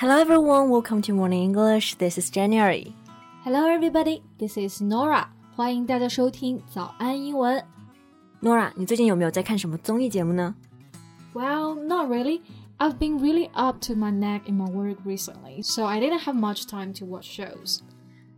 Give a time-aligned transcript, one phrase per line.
[0.00, 1.96] Hello everyone, welcome to Morning English.
[1.96, 2.94] This is January.
[3.42, 5.26] Hello everybody, this is Norah.
[5.56, 7.60] 欢迎大家收听早安英文。
[8.40, 10.54] Norah，你最近有没有在看什么综艺节目呢
[11.34, 12.42] ？Well, not really.
[12.78, 16.36] I've been really up to my neck in my work recently, so I didn't have
[16.36, 17.80] much time to watch shows.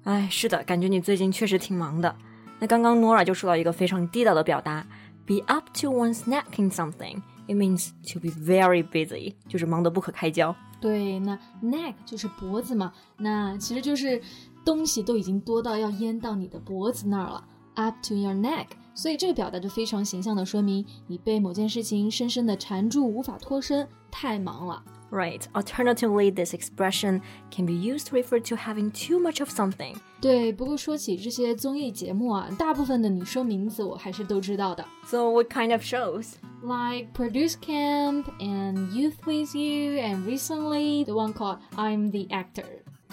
[0.04, 2.16] 哎，是的，感觉你最近确实挺忙的。
[2.58, 4.86] 那刚刚 Norah 就说到一个非常地道的表达
[5.26, 7.20] ，be up to one's neck in something.
[7.46, 10.56] It means to be very busy，就是忙得不可开交。
[10.79, 14.21] 对，那 neck 就是脖子嘛，那其实就是
[14.63, 17.43] 东西都已经多到要淹到你的脖子那儿了，
[17.75, 18.67] up to your neck。
[18.93, 24.83] 所以这个表达就非常形象的说明你被某件事情深深的缠住，无法脱身，太忙了。
[25.11, 25.43] Right.
[25.53, 29.95] Alternatively, this expression can be used to refer to having too much of something.
[30.19, 34.85] 对，不过说起这些综艺节目啊，大部分的你说名字我还是都知道的。
[35.05, 36.33] So what kind of shows?
[36.62, 42.66] Like Produce Camp and Youth with You, and recently the one called I'm the Actor.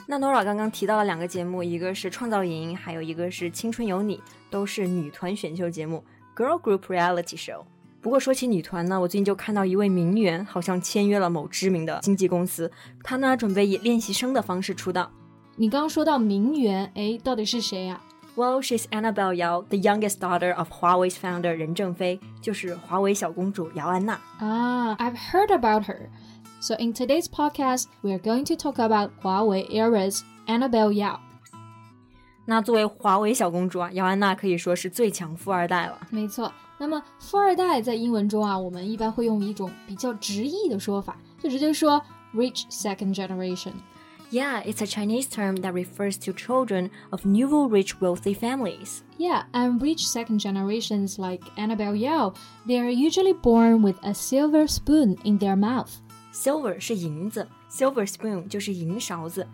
[0.06, 6.04] 那 Nora 刚刚提到了两个节目，一个是创造营，还有一个是青春有你，都是女团选秀节目
[6.36, 7.64] ，girl group reality show。
[8.02, 12.70] 不过说起女团呢，我最近就看到一位名媛好像签约了某知名的经纪公司，
[13.02, 15.10] 她呢准备以练习生的方式出道。
[15.56, 18.02] 你刚刚说到名媛，哎，到底是谁呀
[18.37, 24.19] ？Well, she's Annabelle Yao, the youngest daughter of Huawei's founder 任正非，就是华为小公主姚安娜。
[24.39, 26.09] 啊，I've heard about her.
[26.61, 31.19] So in today's podcast, we are going to talk about Huawei era's Annabelle Yao.
[32.47, 35.99] 那作为华为小公主啊，姚安娜可以说是最强富二代了。
[36.11, 42.03] 没错，那么富二代在英文中啊，我们一般会用一种比较直译的说法，就直接说
[42.35, 43.73] rich second generation。
[44.30, 49.04] yeah, it's a Chinese term that refers to children of nouveau riche wealthy families.
[49.18, 52.34] Yeah, and rich second generations like Annabelle Yao,
[52.68, 55.90] they are usually born with a silver spoon in their mouth.
[56.34, 59.48] Silver 是银子，silver spoon 就是银勺子。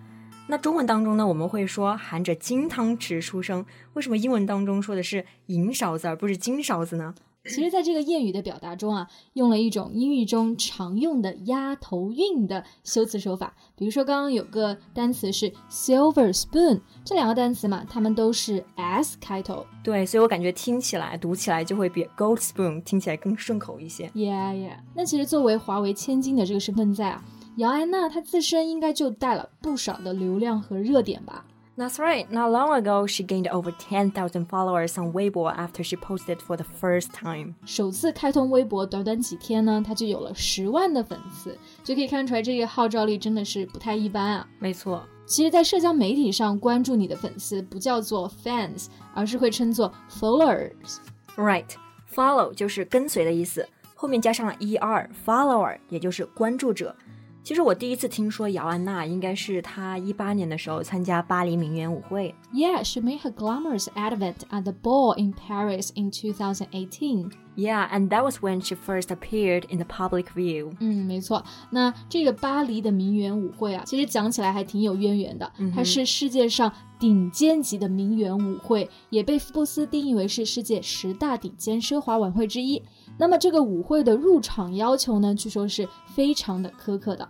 [0.48, 3.66] 那中文当中呢，我们会说含着金汤匙出生。
[3.94, 7.16] 为什么英文当中说的是银勺子而不是金勺子呢？
[7.46, 13.54] 其实，在这个谚语的表达中啊，用了一种英语中常用的押头韵的修辞手法。
[13.76, 19.66] 比如说，刚刚有个单词是 silver spoon，这两个单词嘛，它们都是 s 开头。
[19.84, 24.08] 对，所以我感觉听起来、读起来就会比 gold spoon 听起来更顺口一些。
[24.16, 24.78] Yeah, yeah。
[24.96, 27.24] 那其实作为华为千金的这个身份在啊。
[27.58, 31.46] 姚安娜她自身应该就带了不少的流量和热点吧。
[31.77, 32.27] That's right.
[32.29, 36.65] Not long ago, she gained over 10,000 followers on Weibo after she posted for the
[36.65, 37.55] first time.
[37.65, 44.49] 首次开通微博，短短几天呢，她就有了十万的粉丝，就可以看出来这个号召力真的是不太一般啊。
[44.59, 51.67] 没错，其实，在社交媒体上关注你的粉丝不叫做 fans，而是会称作 followers。Right,
[52.13, 56.97] follow 就是跟随的意思，后面加上了 er，follower 也就是关注者。
[57.44, 62.34] 其实我第一次听说姚安娜，应该是她一八年的时候参加巴黎名媛舞会。
[62.54, 67.32] Yeah, she made her glamorous advent at the ball in Paris in 2018.
[67.56, 70.72] Yeah, and that was when she first appeared in the public view.
[70.80, 71.44] 嗯，没错。
[71.70, 75.52] 那这个巴黎的名媛舞会啊，其实讲起来还挺有渊源的。
[75.76, 82.82] 它是世界上顶尖级的名媛舞会，也被福布斯定义为是世界十大顶尖奢华晚会之一。
[83.17, 87.29] 那么这个舞会的入场要求呢，据说是非常的苛刻的。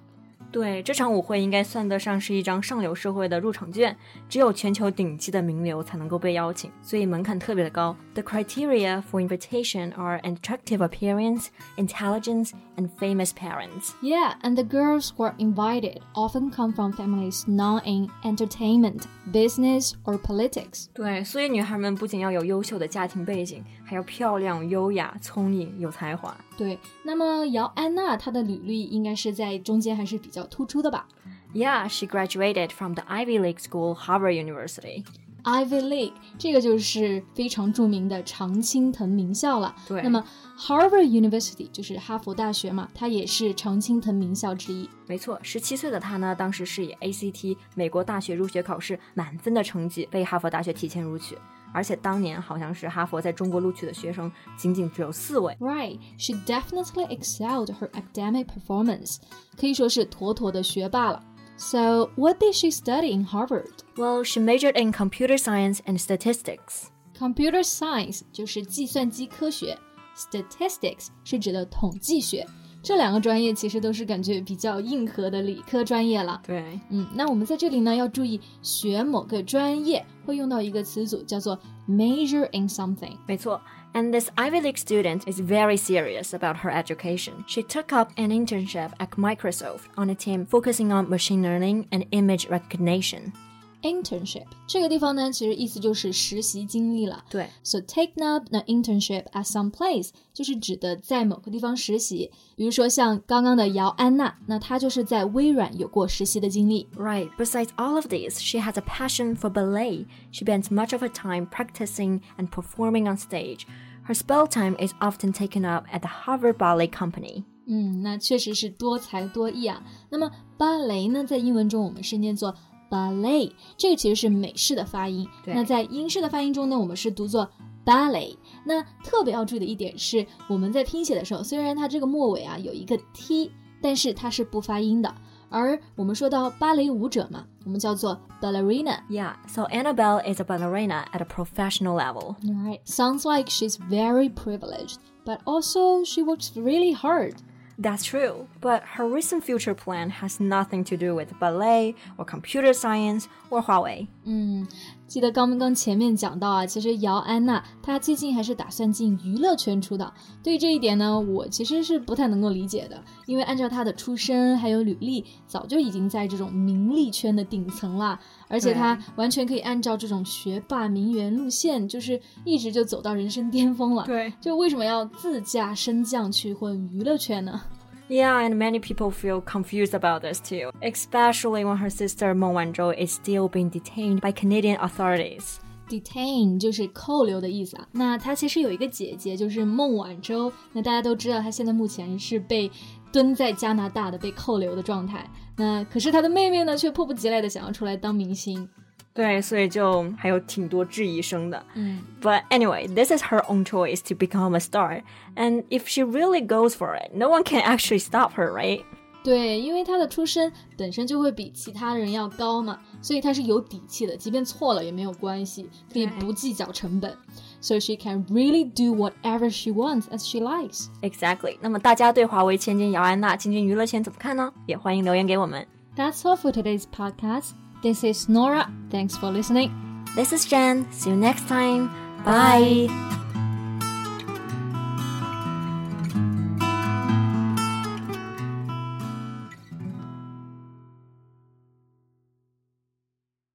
[0.51, 3.95] 对，这场舞会应该算得上是一张上流社会的入场券，
[4.31, 7.95] 只有全球顶级的名流才能够被邀请，所以门槛特别的高。
[8.15, 13.91] The criteria for invitation are an attractive appearance, intelligence, and famous parents.
[14.01, 19.93] Yeah, and the girls who are invited often come from families known in entertainment, business,
[20.05, 20.87] or politics.
[20.95, 23.63] 对，所以女孩们不仅要有优秀的家庭背景，
[23.94, 26.36] 还要漂亮、优雅、聪颖、有才华。
[26.58, 31.08] 对，那么姚安娜她的履历应该是在中间还是比较突出的吧
[31.54, 35.06] ？Yeah, she graduated from the Ivy League school, Harvard University.
[35.44, 39.76] Ivy League 这个就是非常著名的常青藤名校了。
[39.88, 40.24] 对，那么
[40.58, 44.90] Harvard University 就是哈佛大学嘛，它也是常青藤名校之一。
[45.08, 51.38] 没错，十七岁的他呢，当时是以 ACT 美国大学入学考试满分的成绩被哈佛大学提前录取。
[51.76, 55.58] 而且当年好像是哈佛在中国录取的学生仅仅只有四位。
[55.60, 59.18] Right, she definitely excelled her academic performance，
[59.60, 61.24] 可以说是妥妥的学霸了。
[61.63, 63.83] So, what did she study in Harvard?
[63.97, 66.87] Well, she majored in computer science and statistics.
[67.19, 69.77] Computer science 就是计算机科学，
[70.17, 72.47] statistics 是指的统计学。
[72.81, 76.41] 这两个专业其实都是感觉比较硬核的理科专业了。
[76.47, 83.17] 对，嗯，那我们在这里呢要注意，学某个专业会用到一个词组叫做 major in something。
[83.27, 83.61] 没错
[83.96, 87.46] And this Ivy League student is very serious about her education.
[87.48, 92.06] She took up an internship at Microsoft on a team focusing on machine learning and
[92.12, 93.34] image recognition
[93.83, 97.25] Internship 这个地方呢，其实意思就是实习经历了。
[97.31, 102.33] 对，So take up the internship at some place 就是指的在某个地方实习。
[102.57, 106.89] 比如说像刚刚的姚安娜，那她就是在微软有过实习的经历。
[106.97, 107.31] Right.
[107.39, 110.07] Besides all of these, she has a passion for ballet.
[110.33, 113.61] She spends much of her time practicing and performing on stage.
[114.09, 117.45] Her spell time is often taken up at the Harvard Ballet Company.
[117.69, 119.85] 嗯，那确实是多才多艺啊。
[120.11, 122.53] 那么芭蕾呢，在英文中我们是念作
[122.93, 125.29] ballet，这个其实是美式的发音。
[125.45, 127.49] 那在英式的发音中呢，我们是读作
[127.85, 128.37] ballet。
[128.65, 133.51] 那特别要注意的一点是，我们在拼写的时候，虽然它这个末尾啊有一个 t，
[133.83, 135.15] 但是它是不发音的。
[135.51, 138.99] 而我们说到芭蕾舞者嘛，我们叫做 ballerina。
[139.09, 142.37] Yeah, so Annabelle is a ballerina at a professional level.
[142.43, 142.81] Right.
[142.85, 147.37] Sounds like she's very privileged, but also she works really hard.
[147.78, 152.74] That's true, but her recent future plan has nothing to do with ballet or computer
[152.74, 154.08] science or Huawei.
[154.26, 154.68] 嗯，
[155.14, 160.12] 记得刚刚前面讲到啊，其实姚安娜她最近还是打算进娱乐圈出道。
[160.42, 174.06] 对于这一点呢，我其实是不太能够理解的，因为按照她的出身还有履历，早就已经在这种名利圈的顶层了，而且她完全可以按照这种学霸名媛路线，就是一直就走到人生巅峰了。
[174.08, 177.62] 对就为什么要自驾升降去混娱乐圈呢？
[178.09, 183.13] Yeah, and many people feel confused about this too, especially when her sister Meng Wanzhou is
[183.13, 185.59] still being detained by Canadian authorities.
[185.89, 187.89] detain 就是扣留的意思啊。
[187.93, 190.53] 那她其实有一个姐姐，就是孟晚舟。
[190.73, 192.71] 那大家都知道，她现在目前是被
[193.13, 195.29] 蹲在加拿大的被扣留的状态。
[195.57, 198.69] 那可是她的妹妹呢，却迫不及待的想要出来当明星。
[199.15, 201.65] 对，所以就还有挺多质疑声的。
[201.75, 205.03] 嗯 But anyway, this is her own choice to become a star,
[205.35, 208.85] and if she really goes for it, no one can actually stop her, right?
[209.25, 217.15] 对，因为她的出身本身就会比其他人要高嘛，所以她是有底气的，即便错了也没有关系，可以对不计较成本。
[217.61, 220.87] So she can really do whatever she wants as she likes.
[221.03, 221.59] Exactly.
[221.61, 224.53] 那么大家对华为千金姚安娜进军娱乐圈怎么看呢？
[224.67, 225.67] 也欢迎留言给我们。
[225.97, 227.51] That's all for today's podcast.
[227.84, 228.72] This is Norah.
[228.90, 229.68] Thanks for listening.
[230.16, 230.90] This is Jen.
[230.94, 231.92] See you next time.
[232.24, 232.88] Bye.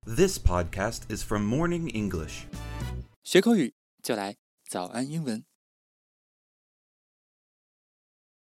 [0.05, 2.45] This podcast is from Morning English.
[3.25, 3.73] 学口语
[4.03, 4.37] 就来
[4.69, 5.48] 早安英文。